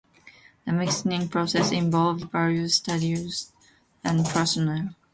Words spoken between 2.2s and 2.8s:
various